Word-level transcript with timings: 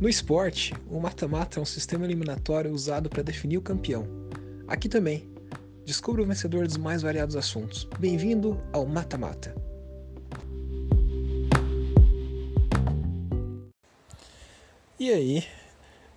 No 0.00 0.08
esporte, 0.08 0.72
o 0.88 1.00
mata-mata 1.00 1.58
é 1.58 1.62
um 1.62 1.64
sistema 1.64 2.04
eliminatório 2.04 2.72
usado 2.72 3.10
para 3.10 3.20
definir 3.20 3.58
o 3.58 3.62
campeão. 3.62 4.06
Aqui 4.68 4.88
também, 4.88 5.28
descubra 5.84 6.22
o 6.22 6.24
vencedor 6.24 6.68
dos 6.68 6.76
mais 6.76 7.02
variados 7.02 7.34
assuntos. 7.34 7.82
Bem-vindo 7.98 8.62
ao 8.72 8.86
Mata-Mata. 8.86 9.56
E 15.00 15.10
aí, 15.10 15.44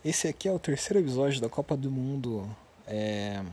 esse 0.05 0.27
aqui 0.27 0.47
é 0.47 0.51
o 0.51 0.59
terceiro 0.59 0.99
episódio 0.99 1.41
da 1.41 1.49
Copa 1.49 1.75
do 1.75 1.89
Mundo, 1.89 2.47
é... 2.85 3.43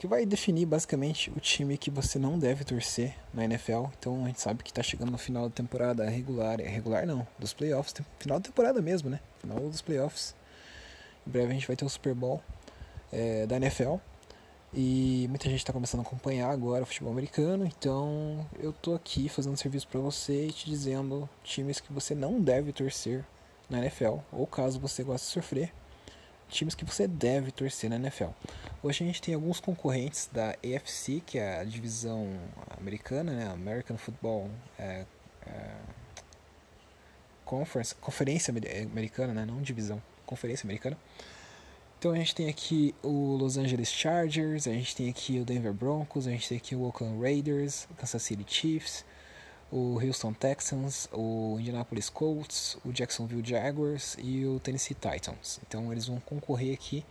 que 0.00 0.06
vai 0.06 0.24
definir 0.24 0.64
basicamente 0.64 1.28
o 1.28 1.38
time 1.38 1.76
que 1.76 1.90
você 1.90 2.18
não 2.18 2.38
deve 2.38 2.64
torcer 2.64 3.14
na 3.34 3.44
NFL. 3.44 3.84
Então 3.98 4.24
a 4.24 4.28
gente 4.28 4.40
sabe 4.40 4.64
que 4.64 4.70
está 4.70 4.82
chegando 4.82 5.12
no 5.12 5.18
final 5.18 5.46
da 5.46 5.54
temporada 5.54 6.08
regular, 6.08 6.58
é 6.58 6.66
regular 6.66 7.06
não, 7.06 7.26
dos 7.38 7.52
playoffs, 7.52 7.92
final 8.18 8.40
da 8.40 8.46
temporada 8.46 8.80
mesmo, 8.80 9.10
né? 9.10 9.20
Final 9.42 9.60
dos 9.60 9.82
playoffs. 9.82 10.34
Em 11.26 11.30
breve 11.30 11.50
a 11.50 11.52
gente 11.52 11.66
vai 11.66 11.76
ter 11.76 11.84
o 11.84 11.88
Super 11.90 12.14
Bowl 12.14 12.40
é, 13.12 13.46
da 13.46 13.56
NFL. 13.56 13.96
E 14.72 15.26
muita 15.28 15.50
gente 15.50 15.58
está 15.58 15.72
começando 15.72 16.00
a 16.00 16.04
acompanhar 16.04 16.48
agora 16.48 16.82
o 16.82 16.86
futebol 16.86 17.12
americano, 17.12 17.66
então 17.66 18.46
eu 18.58 18.72
tô 18.72 18.94
aqui 18.94 19.28
fazendo 19.28 19.56
serviço 19.58 19.86
para 19.86 20.00
você 20.00 20.46
e 20.46 20.52
te 20.52 20.64
dizendo 20.64 21.28
times 21.44 21.78
que 21.78 21.92
você 21.92 22.14
não 22.14 22.40
deve 22.40 22.72
torcer 22.72 23.22
na 23.68 23.80
NFL, 23.80 24.18
ou 24.32 24.46
caso 24.46 24.80
você 24.80 25.02
goste 25.02 25.26
de 25.26 25.32
sofrer, 25.34 25.74
times 26.50 26.74
que 26.74 26.84
você 26.84 27.06
deve 27.06 27.50
torcer 27.50 27.88
na 27.88 27.96
NFL. 27.96 28.30
Hoje 28.82 29.04
a 29.04 29.06
gente 29.06 29.22
tem 29.22 29.34
alguns 29.34 29.60
concorrentes 29.60 30.28
da 30.32 30.50
AFC, 30.50 31.22
que 31.24 31.38
é 31.38 31.60
a 31.60 31.64
divisão 31.64 32.28
americana, 32.78 33.32
né, 33.32 33.50
American 33.50 33.96
Football 33.96 34.50
é, 34.78 35.04
é, 35.46 35.70
Conference, 37.44 37.94
Conferência 37.94 38.52
Americana, 38.90 39.32
né, 39.32 39.44
não 39.44 39.62
divisão, 39.62 40.02
Conferência 40.26 40.66
Americana. 40.66 40.96
Então 41.98 42.12
a 42.12 42.16
gente 42.16 42.34
tem 42.34 42.48
aqui 42.48 42.94
o 43.02 43.36
Los 43.36 43.58
Angeles 43.58 43.90
Chargers, 43.90 44.66
a 44.66 44.72
gente 44.72 44.96
tem 44.96 45.10
aqui 45.10 45.38
o 45.38 45.44
Denver 45.44 45.72
Broncos, 45.72 46.26
a 46.26 46.30
gente 46.30 46.48
tem 46.48 46.56
aqui 46.56 46.74
o 46.74 46.82
Oakland 46.82 47.20
Raiders, 47.20 47.86
Kansas 47.98 48.22
City 48.22 48.44
Chiefs, 48.46 49.04
o 49.72 50.00
Houston 50.00 50.32
Texans, 50.32 51.08
o 51.12 51.56
Indianapolis 51.60 52.10
Colts, 52.10 52.76
o 52.84 52.92
Jacksonville 52.92 53.46
Jaguars 53.46 54.16
e 54.18 54.44
o 54.44 54.58
Tennessee 54.58 54.96
Titans. 54.96 55.60
Então 55.66 55.92
eles 55.92 56.06
vão 56.06 56.18
concorrer 56.20 56.74
aqui. 56.74 57.04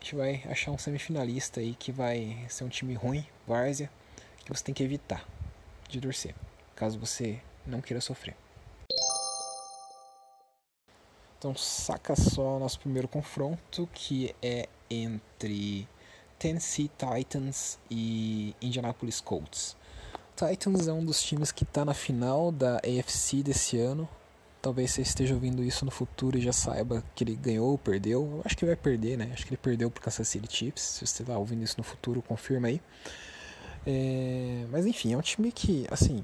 A 0.00 0.04
gente 0.04 0.14
vai 0.14 0.42
achar 0.48 0.70
um 0.70 0.78
semifinalista 0.78 1.60
aí 1.60 1.74
que 1.74 1.90
vai 1.90 2.44
ser 2.48 2.64
um 2.64 2.68
time 2.68 2.94
ruim, 2.94 3.26
várzea, 3.46 3.90
que 4.44 4.52
você 4.52 4.62
tem 4.62 4.74
que 4.74 4.84
evitar 4.84 5.26
de 5.88 6.00
torcer, 6.00 6.34
caso 6.76 6.98
você 6.98 7.40
não 7.66 7.80
queira 7.80 8.00
sofrer. 8.00 8.36
Então 11.38 11.54
saca 11.56 12.14
só 12.14 12.58
nosso 12.58 12.78
primeiro 12.78 13.08
confronto, 13.08 13.88
que 13.92 14.34
é 14.40 14.68
entre 14.88 15.88
Tennessee 16.38 16.90
Titans 16.96 17.78
e 17.90 18.54
Indianapolis 18.60 19.20
Colts. 19.20 19.76
Titans 20.36 20.86
é 20.86 20.92
um 20.92 21.02
dos 21.02 21.22
times 21.22 21.50
que 21.50 21.64
está 21.64 21.82
na 21.82 21.94
final 21.94 22.52
da 22.52 22.76
AFC 22.76 23.42
desse 23.42 23.78
ano. 23.78 24.06
Talvez 24.60 24.90
você 24.90 25.00
esteja 25.00 25.32
ouvindo 25.32 25.64
isso 25.64 25.82
no 25.82 25.90
futuro 25.90 26.36
e 26.36 26.42
já 26.42 26.52
saiba 26.52 27.02
que 27.14 27.24
ele 27.24 27.34
ganhou 27.34 27.70
ou 27.70 27.78
perdeu. 27.78 28.20
Eu 28.20 28.42
acho 28.44 28.54
que 28.54 28.66
vai 28.66 28.76
perder, 28.76 29.16
né? 29.16 29.30
Acho 29.32 29.46
que 29.46 29.50
ele 29.50 29.56
perdeu 29.56 29.90
para 29.90 30.02
Kansas 30.02 30.28
City 30.28 30.46
Chiefs. 30.54 30.82
Se 30.82 31.06
você 31.06 31.22
está 31.22 31.38
ouvindo 31.38 31.62
isso 31.62 31.76
no 31.78 31.82
futuro, 31.82 32.20
confirma 32.20 32.68
aí. 32.68 32.82
É... 33.86 34.66
Mas 34.70 34.84
enfim, 34.84 35.14
é 35.14 35.16
um 35.16 35.22
time 35.22 35.50
que, 35.50 35.86
assim, 35.90 36.22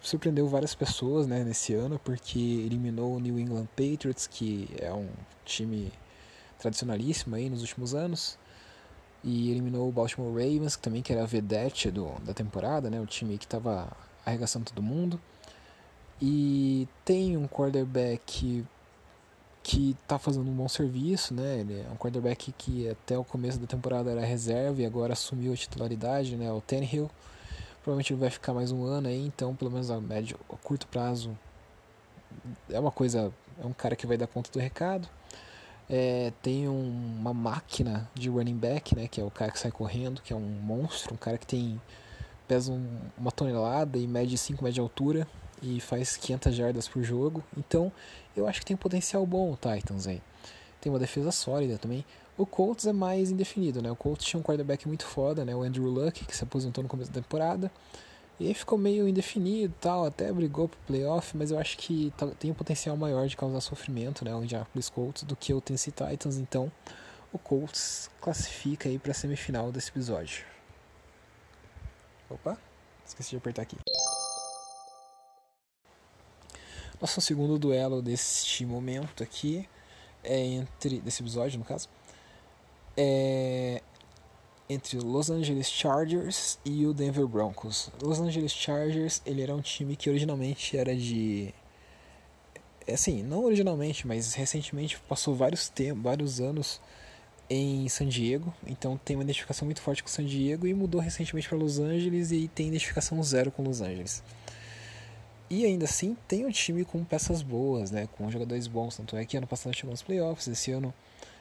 surpreendeu 0.00 0.48
várias 0.48 0.74
pessoas 0.74 1.26
né, 1.26 1.44
nesse 1.44 1.74
ano, 1.74 2.00
porque 2.02 2.38
eliminou 2.38 3.16
o 3.16 3.20
New 3.20 3.38
England 3.38 3.68
Patriots, 3.76 4.26
que 4.26 4.70
é 4.78 4.90
um 4.90 5.08
time 5.44 5.92
tradicionalíssimo 6.58 7.36
aí 7.36 7.50
nos 7.50 7.60
últimos 7.60 7.94
anos 7.94 8.38
e 9.24 9.50
eliminou 9.50 9.88
o 9.88 9.92
Baltimore 9.92 10.30
Ravens, 10.30 10.76
que 10.76 10.82
também 10.82 11.02
que 11.02 11.12
era 11.12 11.22
a 11.22 11.26
vedete 11.26 11.90
do, 11.90 12.10
da 12.24 12.34
temporada, 12.34 12.90
né, 12.90 13.00
o 13.00 13.06
time 13.06 13.38
que 13.38 13.46
estava 13.46 13.90
arregaçando 14.24 14.66
todo 14.66 14.82
mundo. 14.82 15.18
E 16.20 16.86
tem 17.04 17.36
um 17.36 17.48
quarterback 17.48 18.64
que 19.62 19.96
está 20.02 20.18
fazendo 20.18 20.48
um 20.48 20.54
bom 20.54 20.68
serviço, 20.68 21.32
né? 21.34 21.60
Ele 21.60 21.80
é 21.80 21.90
um 21.90 21.96
quarterback 21.96 22.52
que 22.52 22.88
até 22.88 23.16
o 23.18 23.24
começo 23.24 23.58
da 23.58 23.66
temporada 23.66 24.10
era 24.10 24.20
reserva 24.20 24.82
e 24.82 24.86
agora 24.86 25.14
assumiu 25.14 25.52
a 25.52 25.56
titularidade, 25.56 26.36
né? 26.36 26.52
O 26.52 26.60
Tannehill. 26.60 27.10
Provavelmente 27.82 28.12
ele 28.12 28.20
vai 28.20 28.30
ficar 28.30 28.52
mais 28.52 28.70
um 28.70 28.84
ano 28.84 29.08
aí, 29.08 29.26
então 29.26 29.54
pelo 29.54 29.70
menos 29.70 29.90
a 29.90 30.00
médio, 30.00 30.38
a 30.50 30.56
curto 30.56 30.86
prazo 30.86 31.36
é 32.70 32.78
uma 32.78 32.90
coisa, 32.90 33.32
é 33.62 33.66
um 33.66 33.72
cara 33.72 33.96
que 33.96 34.06
vai 34.06 34.16
dar 34.16 34.26
conta 34.26 34.50
do 34.50 34.58
recado. 34.58 35.08
É, 35.88 36.32
tem 36.42 36.68
um, 36.68 37.16
uma 37.18 37.34
máquina 37.34 38.10
de 38.14 38.28
running 38.30 38.56
back, 38.56 38.96
né, 38.96 39.06
que 39.06 39.20
é 39.20 39.24
o 39.24 39.30
cara 39.30 39.52
que 39.52 39.58
sai 39.58 39.70
correndo, 39.70 40.22
que 40.22 40.32
é 40.32 40.36
um 40.36 40.40
monstro, 40.40 41.14
um 41.14 41.16
cara 41.16 41.36
que 41.36 41.46
tem 41.46 41.80
pesa 42.48 42.72
um, 42.72 42.98
uma 43.18 43.30
tonelada 43.30 43.98
e 43.98 44.06
mede 44.06 44.36
5 44.36 44.62
metros 44.62 44.74
de 44.74 44.80
altura 44.80 45.26
e 45.62 45.80
faz 45.80 46.16
500 46.16 46.54
jardas 46.54 46.88
por 46.88 47.02
jogo. 47.02 47.42
Então, 47.56 47.90
eu 48.36 48.46
acho 48.46 48.60
que 48.60 48.66
tem 48.66 48.74
um 48.74 48.78
potencial 48.78 49.24
bom 49.26 49.52
o 49.52 49.56
Titans 49.56 50.06
aí. 50.06 50.20
Tem 50.80 50.92
uma 50.92 50.98
defesa 50.98 51.30
sólida 51.30 51.78
também. 51.78 52.04
O 52.36 52.44
Colts 52.44 52.86
é 52.86 52.92
mais 52.92 53.30
indefinido, 53.30 53.80
né? 53.80 53.90
O 53.90 53.96
Colts 53.96 54.26
tinha 54.26 54.38
um 54.38 54.42
quarterback 54.42 54.86
muito 54.86 55.06
foda, 55.06 55.44
né? 55.44 55.54
O 55.54 55.62
Andrew 55.62 55.86
Luck, 55.86 56.24
que 56.24 56.36
se 56.36 56.44
aposentou 56.44 56.82
no 56.82 56.88
começo 56.88 57.10
da 57.10 57.20
temporada. 57.20 57.70
E 58.38 58.48
aí 58.48 58.54
ficou 58.54 58.76
meio 58.76 59.06
indefinido 59.06 59.72
tal, 59.80 60.04
até 60.04 60.32
brigou 60.32 60.68
pro 60.68 60.78
playoff, 60.86 61.36
mas 61.36 61.52
eu 61.52 61.58
acho 61.58 61.78
que 61.78 62.12
tá, 62.16 62.26
tem 62.26 62.50
um 62.50 62.54
potencial 62.54 62.96
maior 62.96 63.28
de 63.28 63.36
causar 63.36 63.60
sofrimento, 63.60 64.24
né, 64.24 64.34
o 64.34 64.42
Indianapolis 64.42 64.90
Colts, 64.90 65.22
do 65.22 65.36
que 65.36 65.54
o 65.54 65.60
Tennessee 65.60 65.92
Titans, 65.92 66.36
então 66.36 66.70
o 67.32 67.38
Colts 67.38 68.10
classifica 68.20 68.88
aí 68.88 68.98
pra 68.98 69.14
semifinal 69.14 69.70
desse 69.70 69.90
episódio. 69.90 70.44
Opa, 72.28 72.58
esqueci 73.06 73.30
de 73.30 73.36
apertar 73.36 73.62
aqui. 73.62 73.76
Nosso 77.00 77.20
segundo 77.20 77.58
duelo 77.58 78.00
deste 78.00 78.64
momento 78.64 79.22
aqui 79.22 79.68
é 80.22 80.38
entre. 80.38 81.00
desse 81.00 81.22
episódio, 81.22 81.58
no 81.58 81.64
caso. 81.64 81.88
É 82.96 83.82
entre 84.68 84.98
Los 84.98 85.30
Angeles 85.30 85.68
Chargers 85.68 86.58
e 86.64 86.86
o 86.86 86.94
Denver 86.94 87.26
Broncos. 87.26 87.90
Los 88.02 88.20
Angeles 88.20 88.52
Chargers, 88.52 89.20
ele 89.26 89.42
era 89.42 89.54
um 89.54 89.60
time 89.60 89.96
que 89.96 90.08
originalmente 90.08 90.76
era 90.76 90.94
de 90.96 91.52
é 92.86 92.94
assim, 92.94 93.22
não 93.22 93.44
originalmente, 93.44 94.06
mas 94.06 94.34
recentemente 94.34 94.98
passou 95.08 95.34
vários 95.34 95.68
tempos, 95.68 96.02
vários 96.02 96.40
anos 96.40 96.80
em 97.48 97.88
San 97.88 98.06
Diego, 98.06 98.52
então 98.66 98.98
tem 99.02 99.16
uma 99.16 99.22
identificação 99.22 99.66
muito 99.66 99.80
forte 99.80 100.02
com 100.02 100.08
San 100.08 100.24
Diego 100.24 100.66
e 100.66 100.74
mudou 100.74 101.00
recentemente 101.00 101.48
para 101.48 101.58
Los 101.58 101.78
Angeles 101.78 102.30
e 102.30 102.48
tem 102.48 102.68
identificação 102.68 103.22
zero 103.22 103.50
com 103.50 103.62
Los 103.62 103.80
Angeles. 103.80 104.22
E 105.48 105.64
ainda 105.64 105.84
assim 105.84 106.16
tem 106.26 106.44
um 106.46 106.50
time 106.50 106.84
com 106.84 107.04
peças 107.04 107.42
boas, 107.42 107.90
né, 107.90 108.08
com 108.12 108.30
jogadores 108.30 108.66
bons, 108.66 108.96
tanto 108.96 109.16
é 109.16 109.24
que 109.24 109.36
ano 109.36 109.46
passado 109.46 109.74
chegou 109.74 109.90
nos 109.90 110.02
playoffs, 110.02 110.48
esse 110.48 110.70
ano 110.70 110.92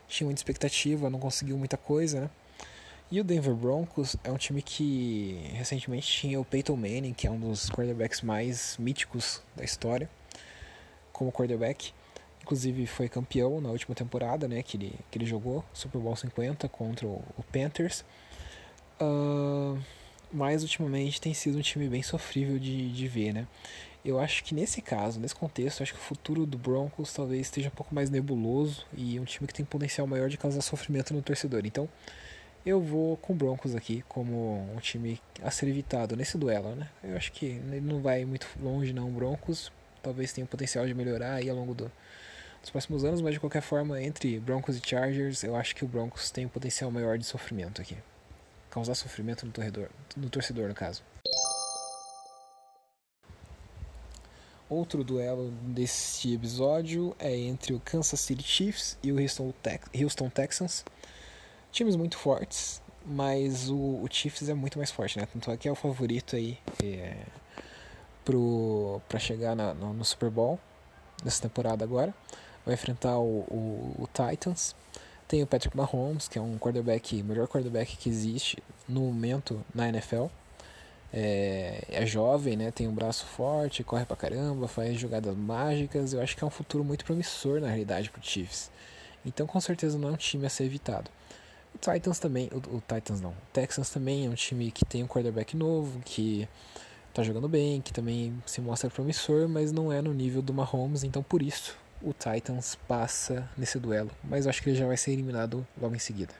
tinha 0.07 0.25
muita 0.25 0.39
expectativa, 0.39 1.09
não 1.09 1.19
conseguiu 1.19 1.57
muita 1.57 1.77
coisa, 1.77 2.21
né? 2.21 2.29
E 3.13 3.21
o 3.21 3.23
Denver 3.23 3.53
Broncos 3.53 4.15
é 4.23 4.31
um 4.31 4.37
time 4.37 4.59
que 4.59 5.37
recentemente 5.53 6.07
tinha 6.07 6.41
o 6.41 6.43
Peyton 6.43 6.75
Manning, 6.75 7.13
que 7.13 7.27
é 7.27 7.29
um 7.29 7.39
dos 7.39 7.69
quarterbacks 7.69 8.21
mais 8.21 8.75
míticos 8.79 9.39
da 9.55 9.63
história, 9.63 10.09
como 11.11 11.31
quarterback. 11.31 11.93
Inclusive 12.41 12.87
foi 12.87 13.07
campeão 13.07 13.61
na 13.61 13.69
última 13.69 13.93
temporada, 13.93 14.47
né, 14.47 14.63
que 14.63 14.77
ele, 14.77 14.95
que 15.11 15.19
ele 15.19 15.27
jogou, 15.27 15.63
Super 15.71 16.01
Bowl 16.01 16.15
50 16.15 16.67
contra 16.69 17.05
o, 17.05 17.23
Panthers. 17.51 18.03
Uh, 18.99 19.79
mas 20.31 20.63
ultimamente 20.63 21.21
tem 21.21 21.35
sido 21.35 21.59
um 21.59 21.61
time 21.61 21.87
bem 21.87 22.01
sofrível 22.01 22.57
de, 22.57 22.91
de 22.91 23.07
ver, 23.07 23.31
né? 23.31 23.47
Eu 24.03 24.19
acho 24.19 24.43
que 24.43 24.55
nesse 24.55 24.81
caso, 24.81 25.19
nesse 25.19 25.35
contexto, 25.35 25.83
acho 25.83 25.93
que 25.93 25.99
o 25.99 26.01
futuro 26.01 26.47
do 26.47 26.57
Broncos 26.57 27.13
talvez 27.13 27.41
esteja 27.41 27.67
um 27.67 27.75
pouco 27.75 27.93
mais 27.93 28.09
nebuloso 28.09 28.87
e 28.97 29.19
um 29.19 29.23
time 29.23 29.45
que 29.45 29.53
tem 29.53 29.63
potencial 29.63 30.07
maior 30.07 30.29
de 30.29 30.37
causar 30.37 30.61
sofrimento 30.61 31.13
no 31.13 31.21
torcedor. 31.21 31.61
Então, 31.63 31.87
eu 32.65 32.81
vou 32.81 33.17
com 33.17 33.33
o 33.33 33.35
Broncos 33.35 33.75
aqui 33.75 34.03
como 34.07 34.69
um 34.73 34.79
time 34.79 35.21
a 35.41 35.51
ser 35.51 35.67
evitado 35.67 36.15
nesse 36.15 36.37
duelo, 36.37 36.75
né? 36.75 36.89
Eu 37.03 37.17
acho 37.17 37.31
que 37.31 37.45
ele 37.45 37.81
não 37.81 38.01
vai 38.01 38.25
muito 38.25 38.47
longe 38.61 38.93
não, 38.93 39.11
Broncos 39.11 39.71
talvez 40.03 40.33
tenha 40.33 40.45
o 40.45 40.47
potencial 40.47 40.85
de 40.85 40.93
melhorar 40.93 41.35
aí 41.35 41.49
ao 41.49 41.55
longo 41.55 41.73
do, 41.73 41.89
dos 42.61 42.69
próximos 42.69 43.05
anos, 43.05 43.21
mas 43.21 43.33
de 43.33 43.39
qualquer 43.39 43.61
forma, 43.61 43.99
entre 44.03 44.39
Broncos 44.39 44.77
e 44.77 44.81
Chargers, 44.85 45.43
eu 45.43 45.55
acho 45.55 45.73
que 45.73 45.85
o 45.85 45.87
Broncos 45.87 46.29
tem 46.29 46.45
um 46.45 46.49
potencial 46.49 46.91
maior 46.91 47.17
de 47.17 47.25
sofrimento 47.25 47.81
aqui. 47.81 47.97
Causar 48.69 48.93
sofrimento 48.95 49.45
no 49.45 49.51
torcedor, 49.51 49.89
no 50.17 50.29
torcedor 50.29 50.67
no 50.67 50.75
caso. 50.75 51.01
Outro 54.69 55.03
duelo 55.03 55.51
desse 55.67 56.33
episódio 56.33 57.15
é 57.19 57.35
entre 57.35 57.73
o 57.73 57.79
Kansas 57.79 58.19
City 58.19 58.43
Chiefs 58.43 58.97
e 59.03 59.11
o 59.11 59.21
Houston, 59.21 59.53
Houston 59.93 60.29
Texans 60.29 60.83
times 61.73 61.95
muito 61.95 62.17
fortes, 62.17 62.81
mas 63.05 63.69
o, 63.69 63.75
o 63.75 64.07
Chiefs 64.09 64.47
é 64.47 64.53
muito 64.53 64.77
mais 64.77 64.91
forte, 64.91 65.19
né? 65.19 65.27
Tanto 65.33 65.51
é 65.51 65.57
que 65.57 65.67
é 65.67 65.71
o 65.71 65.75
favorito 65.75 66.35
aí 66.35 66.57
é, 66.81 67.17
pro, 68.23 69.01
pra 69.09 69.19
chegar 69.19 69.55
na, 69.55 69.73
no, 69.73 69.91
no, 69.91 70.05
Super 70.05 70.29
Bowl 70.29 70.59
nessa 71.23 71.41
temporada 71.41 71.83
agora. 71.83 72.13
vai 72.65 72.75
enfrentar 72.75 73.17
o, 73.17 73.39
o, 73.49 73.95
o 73.99 74.07
Titans. 74.07 74.75
Tem 75.27 75.41
o 75.41 75.47
Patrick 75.47 75.75
Mahomes, 75.75 76.27
que 76.27 76.37
é 76.37 76.41
um 76.41 76.57
quarterback, 76.57 77.23
melhor 77.23 77.47
quarterback 77.47 77.97
que 77.97 78.07
existe 78.07 78.61
no 78.87 79.01
momento 79.01 79.65
na 79.73 79.89
NFL. 79.89 80.27
É, 81.11 81.83
é, 81.89 82.05
jovem, 82.05 82.55
né? 82.55 82.71
Tem 82.71 82.87
um 82.87 82.93
braço 82.93 83.25
forte, 83.25 83.83
corre 83.83 84.05
pra 84.05 84.15
caramba, 84.15 84.67
faz 84.67 84.99
jogadas 84.99 85.35
mágicas. 85.35 86.13
Eu 86.13 86.21
acho 86.21 86.37
que 86.37 86.43
é 86.43 86.47
um 86.47 86.51
futuro 86.51 86.83
muito 86.83 87.03
promissor 87.03 87.59
na 87.59 87.67
realidade 87.67 88.11
pro 88.11 88.21
Chiefs. 88.23 88.71
Então 89.25 89.47
com 89.47 89.59
certeza 89.59 89.97
não 89.97 90.09
é 90.09 90.11
um 90.11 90.17
time 90.17 90.45
a 90.45 90.49
ser 90.49 90.65
evitado. 90.65 91.09
O 91.75 91.77
Titans 91.77 92.19
também, 92.19 92.49
o, 92.51 92.77
o 92.77 92.81
Titans 92.81 93.19
não, 93.19 93.31
o 93.31 93.51
Texans 93.51 93.89
também 93.89 94.25
é 94.25 94.29
um 94.29 94.35
time 94.35 94.71
que 94.71 94.85
tem 94.85 95.03
um 95.03 95.07
quarterback 95.07 95.55
novo, 95.55 95.99
que 96.05 96.47
tá 97.13 97.23
jogando 97.23 97.49
bem, 97.49 97.81
que 97.81 97.91
também 97.91 98.41
se 98.45 98.61
mostra 98.61 98.89
promissor, 98.89 99.47
mas 99.47 99.71
não 99.71 99.91
é 99.91 100.01
no 100.01 100.13
nível 100.13 100.41
do 100.41 100.53
Mahomes, 100.53 101.03
então 101.03 101.21
por 101.21 101.41
isso 101.41 101.77
o 102.01 102.13
Titans 102.13 102.75
passa 102.87 103.49
nesse 103.57 103.79
duelo, 103.79 104.11
mas 104.23 104.45
eu 104.45 104.49
acho 104.49 104.61
que 104.61 104.69
ele 104.69 104.77
já 104.77 104.87
vai 104.87 104.97
ser 104.97 105.11
eliminado 105.11 105.65
logo 105.79 105.95
em 105.95 105.99
seguida. 105.99 106.33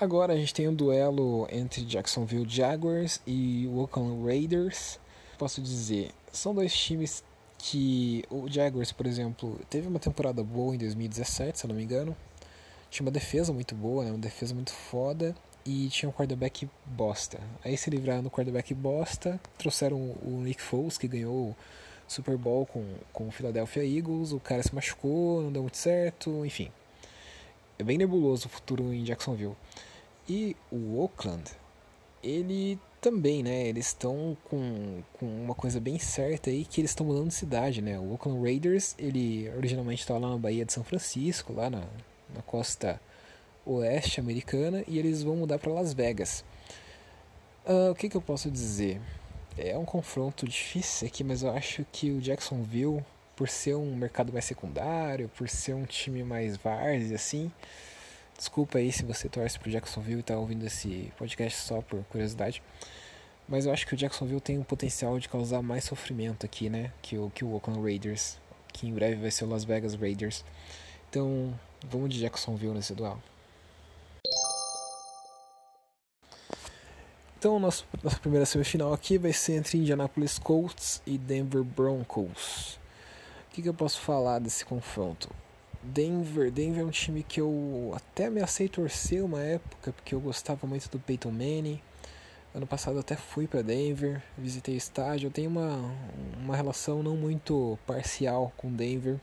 Agora 0.00 0.32
a 0.32 0.36
gente 0.36 0.54
tem 0.54 0.68
um 0.68 0.74
duelo 0.74 1.48
entre 1.50 1.84
Jacksonville 1.84 2.48
Jaguars 2.48 3.20
e 3.26 3.66
Oakland 3.66 4.24
Raiders. 4.24 4.96
Posso 5.36 5.60
dizer, 5.60 6.12
são 6.32 6.54
dois 6.54 6.72
times 6.72 7.24
que 7.58 8.24
o 8.30 8.48
Jaguars, 8.48 8.92
por 8.92 9.06
exemplo, 9.06 9.60
teve 9.68 9.88
uma 9.88 9.98
temporada 9.98 10.42
boa 10.42 10.74
em 10.74 10.78
2017, 10.78 11.58
se 11.58 11.66
eu 11.66 11.68
não 11.68 11.76
me 11.76 11.82
engano. 11.82 12.16
Tinha 12.90 13.04
uma 13.04 13.10
defesa 13.10 13.52
muito 13.52 13.74
boa, 13.74 14.04
né? 14.04 14.10
uma 14.10 14.18
defesa 14.18 14.54
muito 14.54 14.72
foda 14.72 15.34
e 15.66 15.88
tinha 15.88 16.08
um 16.08 16.12
quarterback 16.12 16.68
bosta. 16.86 17.38
Aí 17.62 17.76
se 17.76 17.90
livraram 17.90 18.22
do 18.22 18.30
quarterback 18.30 18.72
bosta, 18.72 19.38
trouxeram 19.58 19.98
o 19.98 20.40
Nick 20.42 20.62
Foles, 20.62 20.96
que 20.96 21.06
ganhou 21.06 21.50
o 21.50 21.56
Super 22.06 22.38
Bowl 22.38 22.64
com, 22.64 22.82
com 23.12 23.28
o 23.28 23.30
Philadelphia 23.30 23.84
Eagles, 23.84 24.32
o 24.32 24.40
cara 24.40 24.62
se 24.62 24.74
machucou, 24.74 25.42
não 25.42 25.52
deu 25.52 25.62
muito 25.62 25.76
certo, 25.76 26.46
enfim. 26.46 26.70
É 27.78 27.82
bem 27.82 27.98
nebuloso 27.98 28.46
o 28.46 28.48
futuro 28.48 28.94
em 28.94 29.04
Jacksonville. 29.04 29.56
E 30.26 30.56
o 30.70 31.00
Oakland, 31.00 31.44
ele 32.22 32.78
também, 33.00 33.42
né? 33.42 33.68
Eles 33.68 33.88
estão 33.88 34.36
com, 34.44 35.02
com 35.14 35.26
uma 35.26 35.54
coisa 35.54 35.80
bem 35.80 35.98
certa 35.98 36.50
aí 36.50 36.64
que 36.64 36.80
eles 36.80 36.90
estão 36.90 37.06
mudando 37.06 37.28
de 37.28 37.34
cidade, 37.34 37.80
né? 37.80 37.98
O 37.98 38.12
Oakland 38.12 38.42
Raiders, 38.42 38.94
ele 38.98 39.50
originalmente 39.56 40.02
estava 40.02 40.20
lá 40.20 40.30
na 40.30 40.38
Baía 40.38 40.64
de 40.64 40.72
São 40.72 40.84
Francisco, 40.84 41.52
lá 41.52 41.70
na, 41.70 41.84
na 42.34 42.42
costa 42.42 43.00
oeste 43.64 44.20
americana, 44.20 44.82
e 44.88 44.98
eles 44.98 45.22
vão 45.22 45.36
mudar 45.36 45.58
para 45.58 45.72
Las 45.72 45.92
Vegas. 45.92 46.44
Uh, 47.66 47.90
o 47.90 47.94
que, 47.94 48.08
que 48.08 48.16
eu 48.16 48.22
posso 48.22 48.50
dizer? 48.50 49.00
É 49.56 49.76
um 49.76 49.84
confronto 49.84 50.46
difícil 50.46 51.06
aqui, 51.06 51.22
mas 51.22 51.42
eu 51.42 51.50
acho 51.50 51.84
que 51.92 52.10
o 52.10 52.20
Jacksonville, 52.20 53.04
por 53.36 53.48
ser 53.48 53.74
um 53.74 53.94
mercado 53.94 54.32
mais 54.32 54.44
secundário, 54.44 55.30
por 55.36 55.48
ser 55.48 55.74
um 55.74 55.84
time 55.84 56.24
mais 56.24 56.56
várzea, 56.56 57.16
assim, 57.16 57.52
Desculpa 58.38 58.78
aí 58.78 58.92
se 58.92 59.02
você 59.02 59.28
torce 59.28 59.58
pro 59.58 59.68
Jacksonville 59.68 60.20
e 60.20 60.22
tá 60.22 60.38
ouvindo 60.38 60.64
esse 60.64 61.12
podcast 61.18 61.60
só 61.60 61.82
por 61.82 62.04
curiosidade. 62.04 62.62
Mas 63.48 63.66
eu 63.66 63.72
acho 63.72 63.84
que 63.84 63.94
o 63.94 63.96
Jacksonville 63.96 64.40
tem 64.40 64.58
o 64.60 64.64
potencial 64.64 65.18
de 65.18 65.28
causar 65.28 65.60
mais 65.60 65.82
sofrimento 65.82 66.46
aqui, 66.46 66.70
né? 66.70 66.92
Que 67.02 67.18
o, 67.18 67.30
que 67.30 67.44
o 67.44 67.52
Oakland 67.52 67.82
Raiders, 67.82 68.38
que 68.72 68.86
em 68.86 68.94
breve 68.94 69.16
vai 69.16 69.32
ser 69.32 69.44
o 69.44 69.48
Las 69.48 69.64
Vegas 69.64 69.94
Raiders. 69.94 70.44
Então, 71.10 71.52
vamos 71.84 72.10
de 72.10 72.20
Jacksonville 72.20 72.74
nesse 72.74 72.94
duelo. 72.94 73.20
Então, 77.36 77.58
nosso, 77.58 77.84
nossa 78.04 78.20
primeira 78.20 78.46
semifinal 78.46 78.92
aqui 78.92 79.18
vai 79.18 79.32
ser 79.32 79.54
entre 79.54 79.78
Indianapolis 79.78 80.38
Colts 80.38 81.02
e 81.04 81.18
Denver 81.18 81.64
Broncos. 81.64 82.78
O 83.50 83.54
que, 83.54 83.62
que 83.62 83.68
eu 83.68 83.74
posso 83.74 84.00
falar 84.00 84.38
desse 84.38 84.64
confronto? 84.64 85.28
Denver, 85.82 86.50
Denver 86.50 86.82
é 86.82 86.84
um 86.84 86.90
time 86.90 87.22
que 87.22 87.40
eu 87.40 87.92
até 87.94 88.26
ameacei 88.26 88.68
torcer 88.68 89.24
uma 89.24 89.40
época, 89.40 89.92
porque 89.92 90.14
eu 90.14 90.20
gostava 90.20 90.66
muito 90.66 90.88
do 90.90 90.98
Peyton 90.98 91.30
Manning. 91.30 91.80
Ano 92.54 92.66
passado 92.66 92.94
eu 92.94 93.00
até 93.00 93.14
fui 93.14 93.46
para 93.46 93.62
Denver, 93.62 94.22
visitei 94.36 94.74
o 94.74 94.78
estádio. 94.78 95.28
Eu 95.28 95.30
tenho 95.30 95.50
uma, 95.50 95.94
uma 96.42 96.56
relação 96.56 97.02
não 97.02 97.16
muito 97.16 97.78
parcial 97.86 98.52
com 98.56 98.72
Denver. 98.72 99.20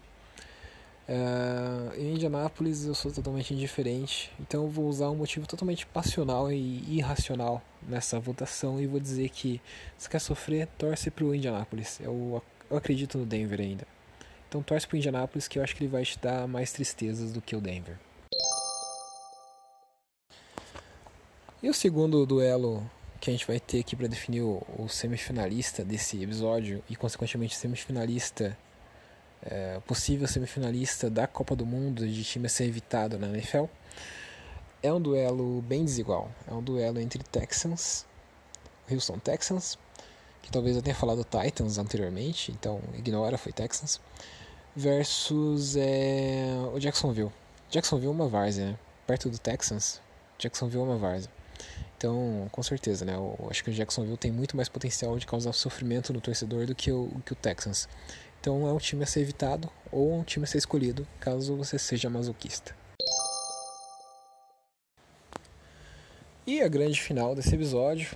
Uh, 1.07 1.93
em 1.99 2.13
Indianápolis 2.15 2.85
eu 2.85 2.95
sou 2.95 3.11
totalmente 3.11 3.53
indiferente, 3.53 4.31
então 4.39 4.63
eu 4.63 4.69
vou 4.69 4.87
usar 4.87 5.11
um 5.11 5.15
motivo 5.15 5.45
totalmente 5.45 5.85
passional 5.85 6.51
e 6.51 6.83
irracional 6.97 7.61
nessa 7.87 8.19
votação 8.19 8.81
e 8.81 8.87
vou 8.87 8.99
dizer 8.99 9.29
que 9.29 9.61
se 9.99 10.09
quer 10.09 10.17
sofrer, 10.17 10.67
torce 10.79 11.11
para 11.11 11.25
o 11.25 11.35
Indianápolis. 11.35 11.99
Eu, 11.99 12.41
eu 12.71 12.77
acredito 12.77 13.19
no 13.19 13.25
Denver 13.25 13.61
ainda. 13.61 13.94
Então 14.47 14.61
torce 14.61 14.87
pro 14.87 14.97
Indianapolis 14.97 15.47
que 15.47 15.59
eu 15.59 15.63
acho 15.63 15.75
que 15.75 15.83
ele 15.83 15.91
vai 15.91 16.03
te 16.03 16.17
dar 16.19 16.47
mais 16.47 16.71
tristezas 16.71 17.31
do 17.31 17.41
que 17.41 17.55
o 17.55 17.61
Denver. 17.61 17.97
E 21.61 21.69
o 21.69 21.73
segundo 21.73 22.25
duelo 22.25 22.89
que 23.19 23.29
a 23.29 23.33
gente 23.33 23.47
vai 23.47 23.59
ter 23.59 23.79
aqui 23.79 23.95
para 23.95 24.07
definir 24.07 24.41
o, 24.41 24.61
o, 24.77 24.87
semifinalista 24.87 25.83
desse 25.83 26.21
episódio 26.21 26.83
e 26.87 26.95
consequentemente 26.95 27.55
semifinalista 27.55 28.55
é, 29.41 29.79
possível 29.87 30.27
semifinalista 30.27 31.09
da 31.09 31.25
Copa 31.25 31.55
do 31.55 31.65
Mundo 31.65 32.07
de 32.07 32.23
time 32.23 32.45
a 32.45 32.49
ser 32.49 32.65
evitado 32.65 33.17
na 33.17 33.27
NFL 33.27 33.65
é 34.85 34.93
um 34.93 35.01
duelo 35.01 35.63
bem 35.63 35.83
desigual. 35.83 36.29
É 36.47 36.53
um 36.53 36.61
duelo 36.61 36.99
entre 36.99 37.23
Texans, 37.23 38.05
Houston 38.89 39.17
Texans, 39.17 39.77
que 40.45 40.51
talvez 40.51 40.75
eu 40.75 40.81
tenha 40.81 40.95
falado 40.95 41.23
Titans 41.25 41.79
anteriormente, 41.79 42.51
então 42.51 42.79
ignora, 42.93 43.35
foi 43.35 43.51
Texans, 43.51 43.99
versus 44.75 45.75
é, 45.75 46.53
o 46.71 46.79
Jacksonville. 46.79 47.31
Jacksonville 47.67 48.11
é 48.11 48.15
uma 48.15 48.27
várzea, 48.27 48.67
né? 48.67 48.79
Perto 49.07 49.27
do 49.27 49.39
Texans, 49.39 49.99
Jacksonville 50.37 50.83
é 50.83 50.85
uma 50.85 50.97
várzea. 50.97 51.31
Então, 51.97 52.47
com 52.51 52.61
certeza, 52.61 53.03
né? 53.03 53.15
Eu 53.15 53.47
acho 53.49 53.63
que 53.63 53.71
o 53.71 53.73
Jacksonville 53.73 54.17
tem 54.17 54.31
muito 54.31 54.55
mais 54.55 54.69
potencial 54.69 55.17
de 55.17 55.25
causar 55.25 55.51
sofrimento 55.51 56.13
no 56.13 56.21
torcedor 56.21 56.67
do 56.67 56.75
que 56.75 56.91
o, 56.91 57.09
que 57.25 57.33
o 57.33 57.35
Texans. 57.35 57.89
Então, 58.39 58.67
é 58.67 58.71
um 58.71 58.77
time 58.77 59.03
a 59.03 59.07
ser 59.07 59.21
evitado 59.21 59.67
ou 59.91 60.13
um 60.13 60.23
time 60.23 60.43
a 60.43 60.47
ser 60.47 60.59
escolhido, 60.59 61.07
caso 61.19 61.55
você 61.57 61.79
seja 61.79 62.07
masoquista. 62.07 62.75
E 66.45 66.61
a 66.61 66.67
grande 66.67 67.01
final 67.01 67.33
desse 67.33 67.55
episódio 67.55 68.15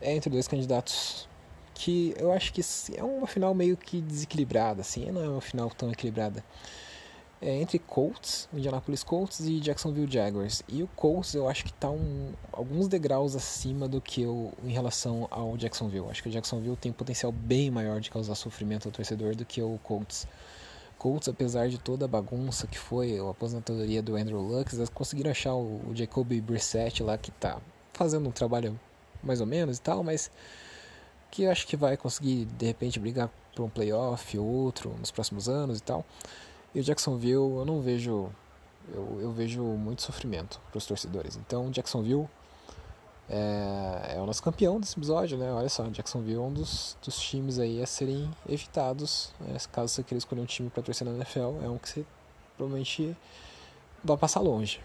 é 0.00 0.12
entre 0.12 0.28
dois 0.28 0.48
candidatos 0.48 1.28
que 1.74 2.14
eu 2.16 2.32
acho 2.32 2.52
que 2.52 2.62
é 2.96 3.02
uma 3.02 3.26
final 3.26 3.52
meio 3.54 3.76
que 3.76 4.00
desequilibrada, 4.00 4.80
assim, 4.80 5.10
não 5.10 5.22
é 5.22 5.28
uma 5.28 5.40
final 5.40 5.68
tão 5.70 5.90
equilibrada. 5.90 6.44
É 7.42 7.60
entre 7.60 7.78
Colts, 7.78 8.48
Indianapolis 8.54 9.04
Colts 9.04 9.40
e 9.40 9.60
Jacksonville 9.60 10.10
Jaguars. 10.10 10.62
E 10.66 10.82
o 10.82 10.86
Colts 10.88 11.34
eu 11.34 11.46
acho 11.46 11.64
que 11.64 11.70
está 11.70 11.90
um, 11.90 12.32
alguns 12.50 12.88
degraus 12.88 13.36
acima 13.36 13.86
do 13.86 14.00
que 14.00 14.22
eu 14.22 14.52
em 14.64 14.70
relação 14.70 15.28
ao 15.30 15.54
Jacksonville. 15.56 16.08
Acho 16.08 16.22
que 16.22 16.30
o 16.30 16.32
Jacksonville 16.32 16.76
tem 16.76 16.90
um 16.90 16.94
potencial 16.94 17.30
bem 17.30 17.70
maior 17.70 18.00
de 18.00 18.10
causar 18.10 18.34
sofrimento 18.34 18.88
ao 18.88 18.92
torcedor 18.92 19.34
do 19.34 19.44
que 19.44 19.60
o 19.60 19.78
Colts. 19.82 20.26
Colts, 20.96 21.28
apesar 21.28 21.68
de 21.68 21.76
toda 21.76 22.06
a 22.06 22.08
bagunça 22.08 22.66
que 22.66 22.78
foi 22.78 23.18
a 23.18 23.30
aposentadoria 23.30 24.00
do 24.00 24.16
Andrew 24.16 24.40
Luck, 24.40 24.74
eles 24.74 24.88
conseguiram 24.88 25.30
achar 25.30 25.54
o, 25.54 25.90
o 25.90 25.92
Jacoby 25.94 26.40
Brissett 26.40 27.02
lá 27.02 27.18
que 27.18 27.28
está 27.28 27.60
fazendo 27.92 28.26
um 28.26 28.32
trabalho 28.32 28.80
mais 29.22 29.42
ou 29.42 29.46
menos 29.46 29.76
e 29.76 29.82
tal, 29.82 30.02
mas 30.02 30.30
que 31.34 31.46
acho 31.48 31.66
que 31.66 31.76
vai 31.76 31.96
conseguir 31.96 32.44
de 32.44 32.66
repente 32.66 33.00
brigar 33.00 33.28
por 33.56 33.64
um 33.64 33.68
playoff 33.68 34.38
ou 34.38 34.46
outro 34.46 34.94
nos 35.00 35.10
próximos 35.10 35.48
anos 35.48 35.78
e 35.78 35.82
tal. 35.82 36.04
E 36.72 36.78
o 36.78 36.82
Jacksonville 36.82 37.34
eu 37.34 37.64
não 37.66 37.80
vejo 37.80 38.30
eu, 38.92 39.18
eu 39.20 39.32
vejo 39.32 39.62
muito 39.62 40.02
sofrimento 40.02 40.60
para 40.70 40.78
os 40.78 40.86
torcedores. 40.86 41.36
Então 41.36 41.70
Jacksonville 41.70 42.28
é, 43.28 44.14
é, 44.16 44.20
o 44.20 44.26
nosso 44.26 44.42
campeão 44.42 44.78
desse 44.78 44.96
episódio, 44.96 45.36
né? 45.36 45.50
Olha 45.50 45.68
só, 45.68 45.82
Jacksonville 45.88 46.36
é 46.36 46.40
um 46.40 46.52
dos, 46.52 46.96
dos 47.02 47.18
times 47.18 47.58
aí 47.58 47.82
a 47.82 47.86
serem 47.86 48.30
evitados. 48.48 49.32
Né? 49.40 49.56
Caso 49.72 49.92
você 49.92 50.02
queira 50.04 50.18
escolher 50.18 50.40
um 50.40 50.46
time 50.46 50.70
para 50.70 50.82
torcer 50.84 51.04
na 51.04 51.14
NFL, 51.14 51.64
é 51.64 51.68
um 51.68 51.78
que 51.78 51.88
você 51.88 52.04
provavelmente 52.56 53.16
vai 54.04 54.16
passar 54.16 54.40
longe. 54.40 54.80